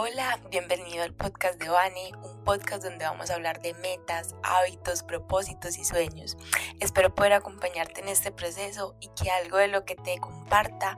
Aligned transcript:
Hola, 0.00 0.40
bienvenido 0.48 1.02
al 1.02 1.12
podcast 1.12 1.60
de 1.60 1.68
Vani, 1.68 2.12
un 2.22 2.44
podcast 2.44 2.84
donde 2.84 3.04
vamos 3.04 3.30
a 3.30 3.34
hablar 3.34 3.60
de 3.60 3.74
metas, 3.74 4.36
hábitos, 4.44 5.02
propósitos 5.02 5.76
y 5.76 5.84
sueños. 5.84 6.36
Espero 6.78 7.12
poder 7.12 7.32
acompañarte 7.32 8.02
en 8.02 8.06
este 8.06 8.30
proceso 8.30 8.96
y 9.00 9.08
que 9.20 9.28
algo 9.28 9.56
de 9.56 9.66
lo 9.66 9.84
que 9.84 9.96
te 9.96 10.18
comparta 10.18 10.96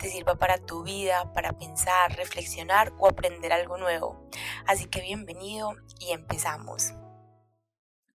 te 0.00 0.10
sirva 0.10 0.40
para 0.40 0.58
tu 0.58 0.82
vida, 0.82 1.32
para 1.32 1.56
pensar, 1.56 2.16
reflexionar 2.16 2.92
o 2.98 3.06
aprender 3.06 3.52
algo 3.52 3.76
nuevo. 3.76 4.28
Así 4.66 4.86
que 4.86 5.02
bienvenido 5.02 5.76
y 6.00 6.10
empezamos. 6.10 6.94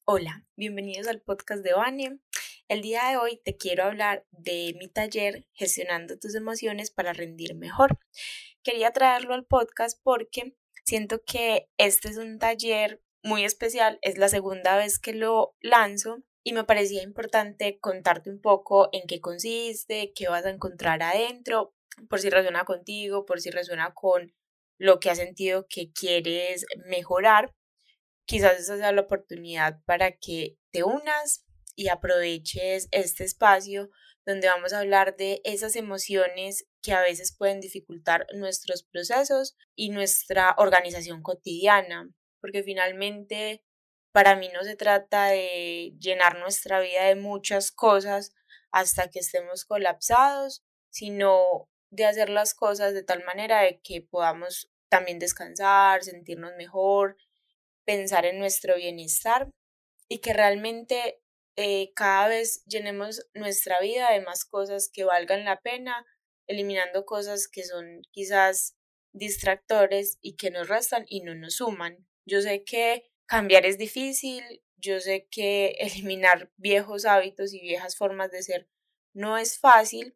Hola, 0.07 0.45
bienvenidos 0.57 1.07
al 1.07 1.21
podcast 1.21 1.63
de 1.63 1.73
Vani. 1.73 2.21
El 2.67 2.83
día 2.83 3.11
de 3.11 3.17
hoy 3.17 3.41
te 3.45 3.57
quiero 3.57 3.85
hablar 3.85 4.27
de 4.33 4.75
mi 4.81 4.89
taller 4.89 5.47
Gestionando 5.53 6.19
tus 6.19 6.35
emociones 6.35 6.91
para 6.91 7.13
rendir 7.13 7.55
mejor 7.55 8.01
quería 8.67 8.91
traerlo 8.91 9.35
al 9.35 9.47
podcast 9.47 9.97
porque 10.03 10.57
siento 10.85 11.23
que 11.25 11.69
este 11.79 12.09
es 12.09 12.17
un 12.17 12.41
taller 12.41 13.01
muy 13.23 13.45
especial, 13.45 14.01
es 14.03 14.19
la 14.19 14.29
segunda 14.29 14.77
vez 14.77 14.99
que 14.99 15.13
lo 15.13 15.55
lanzo 15.61 16.25
y 16.43 16.53
me 16.53 16.65
parecía 16.65 17.05
importante 17.05 17.79
contarte 17.79 18.29
un 18.29 18.41
poco 18.41 18.89
en 18.91 19.07
qué 19.07 19.21
consiste, 19.21 20.13
qué 20.17 20.29
vas 20.29 20.47
a 20.47 20.51
encontrar 20.51 21.01
adentro, 21.01 21.77
por 22.11 22.19
si 22.19 22.29
resuena 22.29 22.65
contigo, 22.65 23.25
por 23.25 23.41
si 23.41 23.51
resuena 23.51 23.95
con 23.95 24.35
lo 24.79 24.99
que 24.99 25.11
has 25.11 25.19
sentido 25.19 25.67
que 25.69 25.93
quieres 25.93 26.67
mejorar. 26.87 27.55
Quizás 28.25 28.59
esa 28.59 28.77
sea 28.77 28.91
la 28.91 29.03
oportunidad 29.03 29.81
para 29.85 30.17
que 30.17 30.59
te 30.73 30.83
unas 30.83 31.45
y 31.77 31.87
aproveches 31.87 32.89
este 32.91 33.23
espacio 33.23 33.91
donde 34.25 34.49
vamos 34.49 34.73
a 34.73 34.81
hablar 34.81 35.17
de 35.17 35.41
esas 35.45 35.77
emociones 35.77 36.67
que 36.87 36.93
a 36.93 37.01
veces 37.01 37.35
pueden 37.37 37.61
dificultar 37.61 38.29
nuestros 38.33 38.85
procesos 38.85 39.57
y 39.75 39.91
nuestra 39.91 40.55
organización 40.57 41.21
cotidiana, 41.21 42.09
porque 42.41 42.63
finalmente 42.63 43.65
para 44.13 44.37
mí 44.37 44.49
no 44.55 44.63
se 44.63 44.77
trata 44.77 45.27
de 45.27 45.97
llenar 45.99 46.39
nuestra 46.39 46.79
vida 46.79 47.07
de 47.07 47.17
muchas 47.17 47.73
cosas 47.73 48.33
hasta 48.71 49.11
que 49.11 49.19
estemos 49.19 49.65
colapsados, 49.65 50.63
sino 50.91 51.69
de 51.91 52.05
hacer 52.05 52.31
las 52.31 52.55
cosas 52.55 52.95
de 52.95 53.03
tal 53.03 53.25
manera 53.25 53.63
de 53.63 53.81
que 53.81 54.01
podamos 54.01 54.71
también 54.89 55.19
descansar, 55.19 56.05
sentirnos 56.05 56.53
mejor, 56.57 57.17
pensar 57.85 58.27
en 58.27 58.39
nuestro 58.39 58.77
bienestar 58.77 59.51
y 60.09 60.19
que 60.21 60.33
realmente 60.33 61.21
eh, 61.57 61.93
cada 61.97 62.29
vez 62.29 62.65
llenemos 62.67 63.27
nuestra 63.35 63.81
vida 63.81 64.13
de 64.13 64.21
más 64.21 64.45
cosas 64.45 64.89
que 64.93 65.03
valgan 65.03 65.45
la 65.45 65.61
pena, 65.61 66.07
eliminando 66.47 67.05
cosas 67.05 67.49
que 67.49 67.65
son 67.65 68.03
quizás 68.11 68.77
distractores 69.13 70.19
y 70.21 70.37
que 70.37 70.51
nos 70.51 70.69
restan 70.69 71.05
y 71.09 71.23
no 71.23 71.35
nos 71.35 71.57
suman. 71.57 72.07
Yo 72.27 72.41
sé 72.41 72.65
que 72.65 73.11
cambiar 73.27 73.67
es 73.67 73.79
difícil, 73.79 74.43
yo 74.77 75.01
sé 75.01 75.27
que 75.31 75.77
eliminar 75.79 76.51
viejos 76.57 77.05
hábitos 77.05 77.53
y 77.55 77.61
viejas 77.61 77.97
formas 77.97 78.31
de 78.31 78.43
ser 78.43 78.69
no 79.15 79.39
es 79.39 79.59
fácil, 79.59 80.15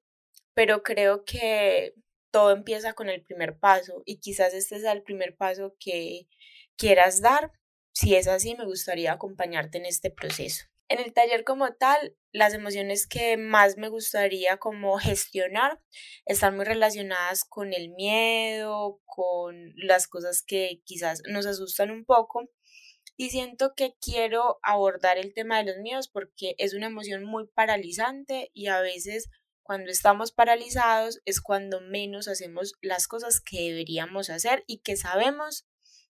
pero 0.54 0.82
creo 0.82 1.24
que 1.24 1.94
todo 2.30 2.52
empieza 2.52 2.92
con 2.92 3.08
el 3.08 3.22
primer 3.22 3.58
paso 3.58 4.02
y 4.04 4.18
quizás 4.18 4.52
este 4.54 4.78
sea 4.78 4.92
el 4.92 5.02
primer 5.02 5.36
paso 5.36 5.74
que 5.80 6.28
quieras 6.76 7.20
dar. 7.22 7.52
Si 7.92 8.14
es 8.14 8.28
así, 8.28 8.54
me 8.54 8.66
gustaría 8.66 9.12
acompañarte 9.12 9.78
en 9.78 9.86
este 9.86 10.10
proceso. 10.10 10.69
En 10.90 10.98
el 10.98 11.12
taller 11.12 11.44
como 11.44 11.72
tal, 11.74 12.16
las 12.32 12.52
emociones 12.52 13.06
que 13.06 13.36
más 13.36 13.76
me 13.76 13.88
gustaría 13.88 14.56
como 14.56 14.98
gestionar 14.98 15.80
están 16.26 16.56
muy 16.56 16.64
relacionadas 16.64 17.44
con 17.44 17.72
el 17.72 17.90
miedo, 17.90 19.00
con 19.04 19.72
las 19.76 20.08
cosas 20.08 20.42
que 20.44 20.82
quizás 20.84 21.22
nos 21.28 21.46
asustan 21.46 21.92
un 21.92 22.04
poco. 22.04 22.50
Y 23.16 23.30
siento 23.30 23.74
que 23.76 23.94
quiero 24.00 24.58
abordar 24.62 25.16
el 25.16 25.32
tema 25.32 25.58
de 25.58 25.70
los 25.70 25.76
miedos 25.80 26.08
porque 26.08 26.56
es 26.58 26.74
una 26.74 26.86
emoción 26.86 27.22
muy 27.22 27.46
paralizante 27.46 28.50
y 28.52 28.66
a 28.66 28.80
veces 28.80 29.30
cuando 29.62 29.92
estamos 29.92 30.32
paralizados 30.32 31.20
es 31.24 31.40
cuando 31.40 31.80
menos 31.80 32.26
hacemos 32.26 32.72
las 32.80 33.06
cosas 33.06 33.40
que 33.40 33.60
deberíamos 33.68 34.28
hacer 34.28 34.64
y 34.66 34.78
que 34.78 34.96
sabemos 34.96 35.68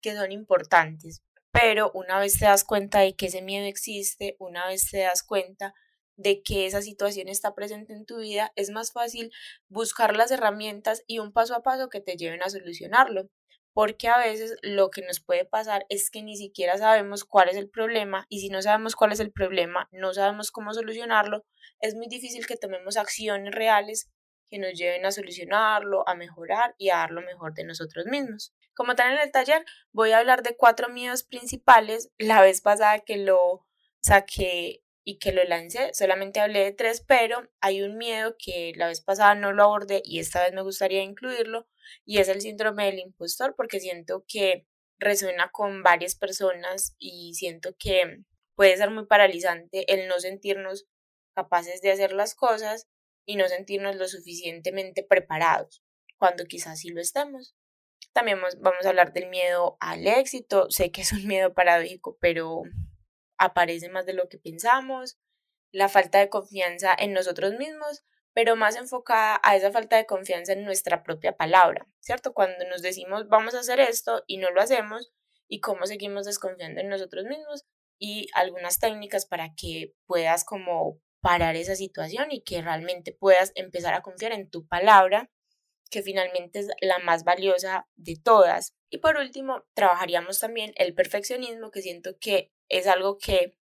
que 0.01 0.15
son 0.15 0.33
importantes 0.33 1.23
pero 1.53 1.91
una 1.95 2.19
vez 2.19 2.39
te 2.39 2.47
das 2.47 2.65
cuenta 2.65 3.01
de 3.01 3.15
que 3.15 3.27
ese 3.27 3.43
miedo 3.43 3.67
existe, 3.67 4.37
una 4.39 4.67
vez 4.67 4.91
te 4.91 5.01
das 5.01 5.23
cuenta 5.23 5.75
de 6.17 6.43
que 6.43 6.67
esa 6.67 6.83
situación 6.83 7.29
está 7.29 7.55
presente 7.55 7.93
en 7.93 8.07
tu 8.07 8.19
vida, 8.19 8.53
es 8.57 8.71
más 8.71 8.93
fácil 8.93 9.31
buscar 9.69 10.17
las 10.17 10.31
herramientas 10.31 11.03
y 11.07 11.19
un 11.19 11.33
paso 11.33 11.55
a 11.55 11.63
paso 11.63 11.89
que 11.89 12.01
te 12.01 12.17
lleven 12.17 12.43
a 12.43 12.51
solucionarlo. 12.51 13.29
Porque 13.75 14.09
a 14.09 14.19
veces 14.19 14.55
lo 14.63 14.91
que 14.91 15.01
nos 15.03 15.21
puede 15.21 15.47
pasar 15.47 15.87
es 15.89 16.11
que 16.11 16.23
ni 16.23 16.37
siquiera 16.37 16.77
sabemos 16.77 17.25
cuál 17.25 17.49
es 17.49 17.57
el 17.57 17.71
problema 17.71 18.27
y 18.29 18.41
si 18.41 18.51
no 18.51 18.61
sabemos 18.61 18.97
cuál 18.97 19.13
es 19.13 19.21
el 19.21 19.33
problema, 19.33 19.89
no 19.93 20.13
sabemos 20.13 20.51
cómo 20.51 20.75
solucionarlo, 20.75 21.45
es 21.81 21.95
muy 21.95 22.07
difícil 22.07 22.47
que 22.47 22.57
tomemos 22.57 22.99
acciones 22.99 23.55
reales 23.55 24.11
que 24.53 24.59
nos 24.59 24.75
lleven 24.75 25.07
a 25.07 25.11
solucionarlo, 25.11 26.07
a 26.07 26.15
mejorar 26.15 26.75
y 26.77 26.91
a 26.91 26.99
dar 26.99 27.11
lo 27.11 27.23
mejor 27.23 27.55
de 27.55 27.65
nosotros 27.65 28.05
mismos. 28.05 28.55
Como 28.75 28.95
tal 28.95 29.15
en 29.15 29.21
el 29.21 29.33
taller 29.33 29.65
voy 29.93 30.13
a 30.13 30.19
hablar 30.19 30.43
de 30.43 30.57
cuatro 30.59 30.91
miedos 30.91 31.23
principales. 31.23 32.11
La 32.19 32.43
vez 32.43 32.61
pasada 32.61 32.99
que 33.01 33.17
lo 33.17 33.67
saqué 34.03 34.83
y 35.05 35.19
que 35.19 35.33
lo 35.33 35.43
lancé, 35.45 35.95
solamente 35.95 36.39
hablé 36.39 36.65
de 36.65 36.73
tres, 36.73 37.03
pero 37.07 37.51
hay 37.63 37.81
un 37.81 37.97
miedo 37.97 38.37
que 38.39 38.75
la 38.77 38.89
vez 38.89 39.01
pasada 39.01 39.35
no 39.35 39.53
lo 39.53 39.65
abordé 39.65 40.03
y 40.05 40.19
esta 40.19 40.43
vez 40.43 40.53
me 40.53 40.63
gustaría 40.63 41.03
incluirlo 41.03 41.67
y 42.05 42.19
es 42.19 42.29
el 42.29 42.43
síndrome 42.43 42.85
del 42.85 42.99
impostor 42.99 43.55
porque 43.57 43.81
siento 43.81 44.23
que 44.29 44.67
resuena 44.99 45.51
con 45.51 45.83
varias 45.83 46.15
personas 46.15 46.95
y 46.99 47.33
siento 47.35 47.75
que 47.79 48.19
puede 48.55 48.77
ser 48.77 48.91
muy 48.91 49.07
paralizante 49.07 49.91
el 49.93 50.09
no 50.09 50.21
sentirnos 50.21 50.87
capaces 51.35 51.81
de 51.81 51.91
hacer 51.91 52.13
las 52.13 52.35
cosas 52.35 52.87
y 53.25 53.37
no 53.37 53.49
sentirnos 53.49 53.97
lo 53.97 54.09
suficientemente 54.09 55.03
preparados 55.03 55.83
cuando 56.17 56.45
quizás 56.45 56.81
sí 56.81 56.91
lo 56.91 57.01
estemos. 57.01 57.55
También 58.13 58.39
vamos 58.61 58.85
a 58.85 58.89
hablar 58.89 59.13
del 59.13 59.29
miedo 59.29 59.77
al 59.81 60.07
éxito. 60.07 60.71
Sé 60.71 60.91
que 60.91 61.01
es 61.01 61.13
un 61.13 61.27
miedo 61.27 61.55
paradójico, 61.55 62.19
pero 62.21 62.63
aparece 63.39 63.89
más 63.89 64.07
de 64.07 64.13
lo 64.13 64.29
que 64.29 64.39
pensamos. 64.39 65.19
La 65.73 65.89
falta 65.89 66.19
de 66.19 66.29
confianza 66.29 66.95
en 66.99 67.13
nosotros 67.13 67.55
mismos, 67.55 68.05
pero 68.35 68.57
más 68.57 68.77
enfocada 68.77 69.41
a 69.43 69.57
esa 69.57 69.73
falta 69.73 69.97
de 69.97 70.07
confianza 70.07 70.53
en 70.53 70.65
nuestra 70.65 71.03
propia 71.03 71.37
palabra, 71.37 71.87
¿cierto? 72.01 72.35
Cuando 72.35 72.67
nos 72.69 72.83
decimos 72.83 73.29
vamos 73.29 73.55
a 73.55 73.61
hacer 73.61 73.81
esto 73.81 74.23
y 74.27 74.39
no 74.39 74.51
lo 74.51 74.61
hacemos 74.61 75.13
y 75.49 75.61
cómo 75.61 75.87
seguimos 75.87 76.27
desconfiando 76.27 76.81
en 76.81 76.89
nosotros 76.89 77.25
mismos 77.25 77.65
y 77.99 78.29
algunas 78.35 78.79
técnicas 78.79 79.27
para 79.27 79.55
que 79.55 79.95
puedas 80.07 80.45
como 80.45 81.01
parar 81.23 81.57
esa 81.57 81.77
situación 81.77 82.31
y 82.31 82.43
que 82.43 82.61
realmente 82.61 83.13
puedas 83.13 83.53
empezar 83.55 83.95
a 83.95 84.03
confiar 84.03 84.33
en 84.33 84.51
tu 84.51 84.67
palabra 84.67 85.31
que 85.91 86.03
finalmente 86.03 86.59
es 86.59 86.69
la 86.81 86.99
más 86.99 87.23
valiosa 87.23 87.87
de 87.97 88.17
todas. 88.17 88.75
Y 88.91 88.99
por 88.99 89.17
último, 89.17 89.65
trabajaríamos 89.75 90.41
también 90.41 90.73
el 90.77 90.95
perfeccionismo, 90.95 91.71
que 91.71 91.83
siento 91.83 92.19
que 92.19 92.51
es 92.69 92.87
algo 92.87 93.19
que 93.19 93.57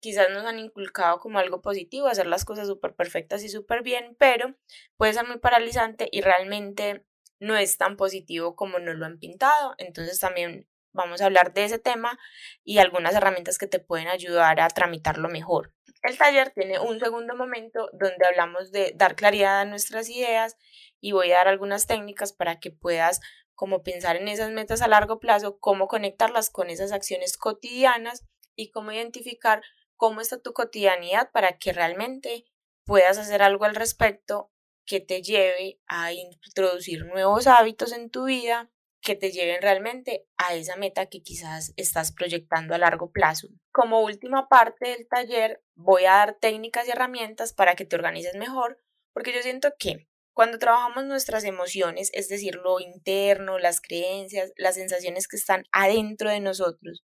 quizás 0.00 0.28
nos 0.30 0.44
han 0.44 0.58
inculcado 0.58 1.18
como 1.20 1.38
algo 1.38 1.62
positivo, 1.62 2.08
hacer 2.08 2.26
las 2.26 2.44
cosas 2.44 2.66
súper 2.66 2.94
perfectas 2.94 3.44
y 3.44 3.48
súper 3.48 3.82
bien, 3.82 4.16
pero 4.18 4.54
puede 4.96 5.12
ser 5.12 5.26
muy 5.26 5.38
paralizante 5.38 6.08
y 6.10 6.20
realmente 6.20 7.06
no 7.38 7.56
es 7.56 7.78
tan 7.78 7.96
positivo 7.96 8.56
como 8.56 8.78
nos 8.78 8.96
lo 8.96 9.06
han 9.06 9.18
pintado. 9.18 9.74
Entonces 9.78 10.18
también 10.18 10.68
vamos 10.94 11.20
a 11.20 11.26
hablar 11.26 11.52
de 11.52 11.64
ese 11.64 11.78
tema 11.78 12.18
y 12.62 12.78
algunas 12.78 13.14
herramientas 13.14 13.58
que 13.58 13.66
te 13.66 13.80
pueden 13.80 14.08
ayudar 14.08 14.60
a 14.60 14.68
tramitarlo 14.68 15.28
mejor. 15.28 15.74
El 16.02 16.16
taller 16.16 16.50
tiene 16.50 16.78
un 16.78 17.00
segundo 17.00 17.34
momento 17.34 17.88
donde 17.92 18.26
hablamos 18.26 18.70
de 18.72 18.92
dar 18.94 19.16
claridad 19.16 19.60
a 19.60 19.64
nuestras 19.64 20.08
ideas 20.08 20.56
y 21.00 21.12
voy 21.12 21.32
a 21.32 21.36
dar 21.36 21.48
algunas 21.48 21.86
técnicas 21.86 22.32
para 22.32 22.60
que 22.60 22.70
puedas 22.70 23.20
como 23.54 23.82
pensar 23.82 24.16
en 24.16 24.28
esas 24.28 24.50
metas 24.50 24.82
a 24.82 24.88
largo 24.88 25.20
plazo, 25.20 25.58
cómo 25.58 25.86
conectarlas 25.86 26.50
con 26.50 26.70
esas 26.70 26.92
acciones 26.92 27.36
cotidianas 27.36 28.26
y 28.56 28.70
cómo 28.70 28.92
identificar 28.92 29.62
cómo 29.96 30.20
está 30.20 30.40
tu 30.40 30.52
cotidianidad 30.52 31.30
para 31.32 31.56
que 31.58 31.72
realmente 31.72 32.44
puedas 32.84 33.16
hacer 33.18 33.42
algo 33.42 33.64
al 33.64 33.74
respecto 33.74 34.50
que 34.86 35.00
te 35.00 35.22
lleve 35.22 35.80
a 35.86 36.12
introducir 36.12 37.06
nuevos 37.06 37.46
hábitos 37.46 37.92
en 37.92 38.10
tu 38.10 38.24
vida 38.24 38.70
que 39.04 39.14
te 39.14 39.30
lleven 39.30 39.60
realmente 39.60 40.26
a 40.38 40.54
esa 40.54 40.76
meta 40.76 41.06
que 41.06 41.22
quizás 41.22 41.74
estás 41.76 42.10
proyectando 42.10 42.74
a 42.74 42.78
largo 42.78 43.12
plazo. 43.12 43.48
Como 43.70 44.00
última 44.00 44.48
parte 44.48 44.88
del 44.88 45.06
taller 45.06 45.62
voy 45.76 46.06
a 46.06 46.12
dar 46.12 46.38
técnicas 46.40 46.88
y 46.88 46.90
herramientas 46.90 47.52
para 47.52 47.76
que 47.76 47.84
te 47.84 47.96
organices 47.96 48.34
mejor, 48.34 48.80
porque 49.12 49.32
yo 49.32 49.42
siento 49.42 49.74
que 49.78 50.08
cuando 50.32 50.58
trabajamos 50.58 51.04
nuestras 51.04 51.44
emociones, 51.44 52.10
es 52.14 52.28
decir, 52.28 52.56
lo 52.56 52.80
interno, 52.80 53.58
las 53.58 53.80
creencias, 53.80 54.52
las 54.56 54.74
sensaciones 54.74 55.28
que 55.28 55.36
están 55.36 55.64
adentro 55.70 56.30
de 56.30 56.40
nosotros, 56.40 57.04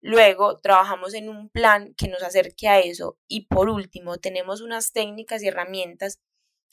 luego 0.00 0.60
trabajamos 0.60 1.14
en 1.14 1.28
un 1.28 1.50
plan 1.50 1.94
que 1.98 2.08
nos 2.08 2.22
acerque 2.22 2.68
a 2.68 2.78
eso 2.78 3.18
y 3.28 3.46
por 3.48 3.68
último 3.68 4.18
tenemos 4.18 4.62
unas 4.62 4.92
técnicas 4.92 5.42
y 5.42 5.48
herramientas 5.48 6.20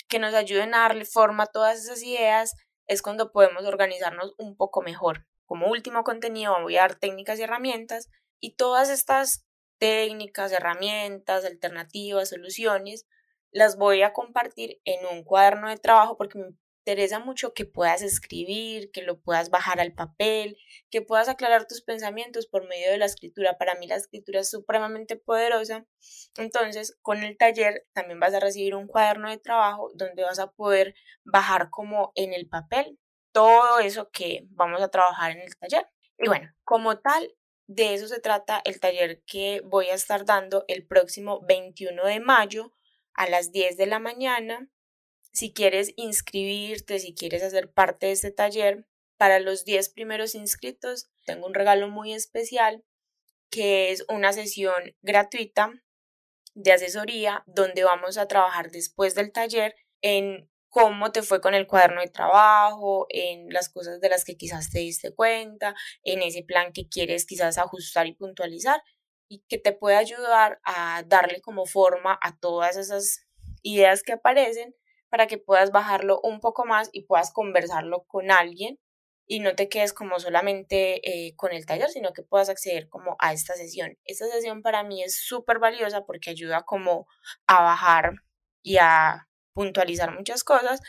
que 0.07 0.19
nos 0.19 0.33
ayuden 0.33 0.73
a 0.73 0.81
darle 0.81 1.03
forma 1.03 1.43
a 1.43 1.51
todas 1.51 1.83
esas 1.83 2.01
ideas, 2.03 2.53
es 2.87 3.01
cuando 3.01 3.31
podemos 3.31 3.65
organizarnos 3.65 4.33
un 4.37 4.55
poco 4.55 4.81
mejor. 4.81 5.25
como 5.45 5.67
último 5.67 6.03
contenido 6.03 6.61
voy 6.61 6.75
a 6.77 6.81
dar 6.81 6.95
técnicas 6.95 7.39
y 7.39 7.43
herramientas 7.43 8.09
y 8.39 8.55
todas 8.55 8.89
estas 8.89 9.45
técnicas, 9.77 10.51
herramientas, 10.51 11.45
alternativas, 11.45 12.29
soluciones, 12.29 13.05
las 13.51 13.77
voy 13.77 14.01
a 14.01 14.13
compartir 14.13 14.81
en 14.83 15.05
un 15.05 15.23
cuaderno 15.23 15.69
de 15.69 15.77
trabajo 15.77 16.17
porque 16.17 16.39
me 16.39 16.47
interesa 16.87 17.19
mucho 17.19 17.53
que 17.53 17.65
puedas 17.65 18.01
escribir, 18.01 18.91
que 18.91 19.01
lo 19.01 19.19
puedas 19.19 19.49
bajar 19.49 19.81
al 19.81 19.91
papel, 19.91 20.57
que 20.89 21.01
puedas 21.01 21.27
aclarar 21.27 21.67
tus 21.67 21.81
pensamientos 21.81 22.47
por 22.47 22.65
medio 22.65 22.89
de 22.89 22.97
la 22.97 23.05
escritura. 23.05 23.57
Para 23.57 23.75
mí 23.75 23.87
la 23.87 23.97
escritura 23.97 24.39
es 24.39 24.49
supremamente 24.49 25.17
poderosa. 25.17 25.85
Entonces, 26.37 26.97
con 27.01 27.23
el 27.23 27.35
taller 27.35 27.85
también 27.91 28.21
vas 28.21 28.33
a 28.33 28.39
recibir 28.39 28.73
un 28.73 28.87
cuaderno 28.87 29.29
de 29.29 29.37
trabajo 29.37 29.91
donde 29.95 30.23
vas 30.23 30.39
a 30.39 30.51
poder 30.51 30.95
bajar 31.25 31.69
como 31.69 32.13
en 32.15 32.31
el 32.31 32.47
papel 32.47 32.97
todo 33.33 33.79
eso 33.79 34.09
que 34.09 34.47
vamos 34.51 34.81
a 34.81 34.87
trabajar 34.87 35.31
en 35.31 35.41
el 35.41 35.57
taller. 35.57 35.89
Y 36.17 36.29
bueno, 36.29 36.53
como 36.63 36.99
tal, 36.99 37.35
de 37.67 37.95
eso 37.95 38.07
se 38.07 38.21
trata 38.21 38.61
el 38.63 38.79
taller 38.79 39.21
que 39.25 39.61
voy 39.65 39.87
a 39.87 39.95
estar 39.95 40.23
dando 40.23 40.63
el 40.69 40.87
próximo 40.87 41.41
21 41.45 42.05
de 42.05 42.21
mayo 42.21 42.71
a 43.13 43.27
las 43.29 43.51
10 43.51 43.75
de 43.75 43.87
la 43.87 43.99
mañana 43.99 44.69
si 45.37 45.53
quieres 45.53 45.93
inscribirte, 45.97 46.97
si 46.97 47.13
quieres 47.13 47.43
hacer 47.43 47.71
parte 47.71 48.07
de 48.07 48.13
este 48.13 48.31
taller, 48.31 48.87
para 49.17 49.39
los 49.39 49.65
10 49.65 49.89
primeros 49.89 50.33
inscritos 50.33 51.11
tengo 51.27 51.45
un 51.45 51.53
regalo 51.53 51.89
muy 51.89 52.11
especial 52.13 52.83
que 53.51 53.91
es 53.91 54.03
una 54.09 54.33
sesión 54.33 54.95
gratuita 55.03 55.71
de 56.55 56.71
asesoría 56.71 57.43
donde 57.45 57.83
vamos 57.83 58.17
a 58.17 58.27
trabajar 58.27 58.71
después 58.71 59.13
del 59.13 59.31
taller 59.31 59.75
en 60.01 60.49
cómo 60.69 61.11
te 61.11 61.21
fue 61.21 61.39
con 61.39 61.53
el 61.53 61.67
cuaderno 61.67 62.01
de 62.01 62.09
trabajo, 62.09 63.05
en 63.09 63.49
las 63.53 63.69
cosas 63.69 64.01
de 64.01 64.09
las 64.09 64.25
que 64.25 64.37
quizás 64.37 64.71
te 64.71 64.79
diste 64.79 65.13
cuenta, 65.13 65.75
en 66.01 66.23
ese 66.23 66.41
plan 66.41 66.73
que 66.73 66.89
quieres 66.89 67.27
quizás 67.27 67.59
ajustar 67.59 68.07
y 68.07 68.15
puntualizar 68.15 68.81
y 69.27 69.43
que 69.47 69.59
te 69.59 69.71
puede 69.71 69.97
ayudar 69.97 70.59
a 70.63 71.03
darle 71.05 71.41
como 71.41 71.67
forma 71.67 72.17
a 72.23 72.35
todas 72.39 72.75
esas 72.75 73.27
ideas 73.61 74.01
que 74.01 74.13
aparecen 74.13 74.73
para 75.09 75.27
que 75.27 75.37
puedas 75.37 75.71
bajarlo 75.71 76.19
un 76.21 76.39
poco 76.39 76.65
más 76.65 76.89
y 76.91 77.03
puedas 77.03 77.31
conversarlo 77.31 78.03
con 78.03 78.31
alguien 78.31 78.79
y 79.27 79.41
no 79.41 79.55
te 79.55 79.67
quedes 79.67 79.93
como 79.93 80.19
solamente 80.19 81.01
eh, 81.27 81.35
con 81.35 81.51
el 81.51 81.65
taller, 81.65 81.89
sino 81.89 82.13
que 82.13 82.23
puedas 82.23 82.49
acceder 82.49 82.87
como 82.87 83.17
a 83.19 83.33
esta 83.33 83.53
sesión. 83.55 83.97
Esta 84.05 84.25
sesión 84.27 84.61
para 84.61 84.83
mí 84.83 85.03
es 85.03 85.17
súper 85.17 85.59
valiosa 85.59 86.05
porque 86.05 86.29
ayuda 86.29 86.63
como 86.63 87.07
a 87.45 87.61
bajar 87.61 88.13
y 88.63 88.77
a 88.77 89.27
puntualizar 89.53 90.15
muchas 90.15 90.43
cosas. 90.43 90.81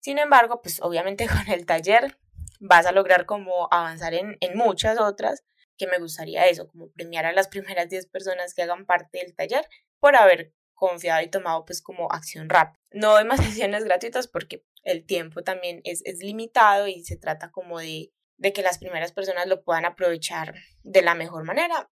Sin 0.00 0.18
embargo, 0.18 0.62
pues 0.62 0.80
obviamente 0.82 1.26
con 1.28 1.52
el 1.52 1.66
taller 1.66 2.18
vas 2.60 2.86
a 2.86 2.92
lograr 2.92 3.26
como 3.26 3.68
avanzar 3.70 4.14
en, 4.14 4.38
en 4.40 4.56
muchas 4.56 4.98
otras 4.98 5.44
que 5.76 5.86
me 5.86 5.98
gustaría 5.98 6.46
eso, 6.46 6.68
como 6.68 6.90
premiar 6.90 7.26
a 7.26 7.32
las 7.32 7.48
primeras 7.48 7.88
10 7.88 8.06
personas 8.06 8.54
que 8.54 8.62
hagan 8.62 8.86
parte 8.86 9.18
del 9.18 9.34
taller 9.34 9.66
por 10.00 10.16
haber 10.16 10.52
confiado 10.82 11.22
y 11.22 11.30
tomado 11.30 11.64
pues 11.64 11.80
como 11.80 12.10
acción 12.10 12.48
rápida. 12.48 12.82
No 12.90 13.14
hay 13.14 13.24
más 13.24 13.38
sesiones 13.44 13.84
gratuitas 13.84 14.26
porque 14.26 14.64
el 14.82 15.06
tiempo 15.06 15.44
también 15.44 15.80
es, 15.84 16.02
es 16.04 16.18
limitado 16.18 16.88
y 16.88 17.04
se 17.04 17.16
trata 17.16 17.52
como 17.52 17.78
de, 17.78 18.12
de 18.36 18.52
que 18.52 18.62
las 18.62 18.78
primeras 18.78 19.12
personas 19.12 19.46
lo 19.46 19.62
puedan 19.62 19.84
aprovechar 19.84 20.56
de 20.82 21.02
la 21.02 21.14
mejor 21.14 21.44
manera. 21.44 21.88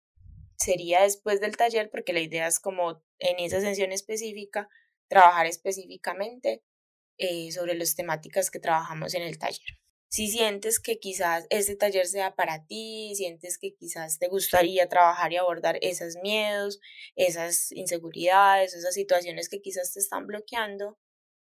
Sería 0.58 1.00
después 1.00 1.40
del 1.40 1.56
taller 1.56 1.88
porque 1.90 2.12
la 2.12 2.20
idea 2.20 2.46
es 2.46 2.60
como 2.60 3.02
en 3.18 3.38
esa 3.38 3.62
sesión 3.62 3.90
específica 3.90 4.68
trabajar 5.08 5.46
específicamente 5.46 6.62
eh, 7.16 7.52
sobre 7.52 7.74
las 7.74 7.94
temáticas 7.94 8.50
que 8.50 8.60
trabajamos 8.60 9.14
en 9.14 9.22
el 9.22 9.38
taller 9.38 9.78
si 10.14 10.28
sientes 10.28 10.78
que 10.78 11.00
quizás 11.00 11.44
este 11.50 11.74
taller 11.74 12.06
sea 12.06 12.36
para 12.36 12.64
ti, 12.66 13.14
sientes 13.16 13.58
que 13.58 13.74
quizás 13.74 14.20
te 14.20 14.28
gustaría 14.28 14.88
trabajar 14.88 15.32
y 15.32 15.38
abordar 15.38 15.76
esos 15.80 16.14
miedos, 16.22 16.78
esas 17.16 17.72
inseguridades, 17.72 18.74
esas 18.74 18.94
situaciones 18.94 19.48
que 19.48 19.60
quizás 19.60 19.92
te 19.92 19.98
están 19.98 20.28
bloqueando 20.28 20.96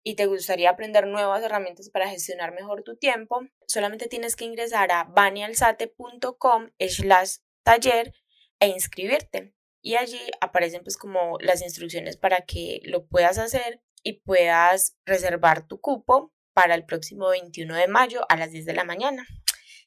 y 0.05 0.15
te 0.15 0.27
gustaría 0.27 0.71
aprender 0.71 1.09
nuevas 1.09 1.43
herramientas 1.43 1.91
para 1.91 2.09
gestionar 2.09 2.55
mejor 2.55 2.85
tu 2.85 2.97
tiempo, 2.97 3.41
solamente 3.67 4.07
tienes 4.07 4.37
que 4.37 4.45
ingresar 4.45 4.93
a 4.93 5.03
banialsate.com 5.03 6.71
slash 6.79 7.39
taller 7.65 8.15
e 8.61 8.69
inscribirte. 8.69 9.53
Y 9.83 9.97
allí 9.97 10.21
aparecen 10.41 10.85
pues 10.85 10.97
como 10.97 11.41
las 11.41 11.61
instrucciones 11.61 12.17
para 12.17 12.43
que 12.43 12.83
lo 12.85 13.05
puedas 13.09 13.37
hacer 13.39 13.83
y 14.05 14.21
puedas 14.21 14.97
reservar 15.05 15.67
tu 15.67 15.81
cupo 15.81 16.33
para 16.61 16.75
el 16.75 16.85
próximo 16.85 17.31
21 17.31 17.75
de 17.75 17.89
mayo 17.89 18.21
a 18.29 18.37
las 18.37 18.53
10 18.53 18.67
de 18.67 18.75
la 18.75 18.85
mañana. 18.85 19.27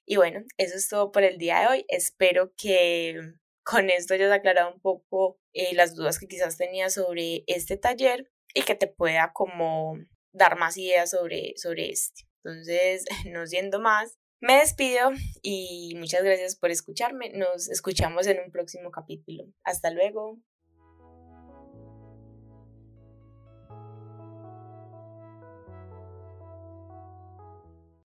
Y 0.08 0.16
bueno, 0.16 0.44
eso 0.58 0.76
es 0.76 0.90
todo 0.90 1.12
por 1.12 1.22
el 1.22 1.38
día 1.38 1.60
de 1.60 1.68
hoy. 1.68 1.86
Espero 1.88 2.52
que 2.58 3.16
con 3.64 3.92
esto 3.92 4.16
hayas 4.16 4.32
aclarado 4.32 4.74
un 4.74 4.82
poco 4.82 5.38
eh, 5.54 5.76
las 5.76 5.94
dudas 5.94 6.18
que 6.18 6.28
quizás 6.28 6.58
tenías 6.58 6.96
sobre 6.96 7.44
este 7.46 7.78
taller 7.78 8.32
y 8.56 8.64
que 8.64 8.74
te 8.74 8.88
pueda 8.88 9.34
como 9.34 10.00
dar 10.32 10.58
más 10.58 10.76
ideas 10.78 11.12
sobre, 11.12 11.54
sobre 11.58 11.92
este. 11.92 12.24
Entonces, 12.44 13.06
no 13.32 13.46
siendo 13.46 13.80
más, 13.80 14.18
me 14.42 14.56
despido 14.56 15.12
y 15.44 15.94
muchas 15.98 16.24
gracias 16.24 16.56
por 16.56 16.72
escucharme. 16.72 17.30
Nos 17.34 17.70
escuchamos 17.70 18.26
en 18.26 18.40
un 18.40 18.52
próximo 18.52 18.90
capítulo. 18.90 19.44
Hasta 19.64 19.92
luego. 19.92 20.40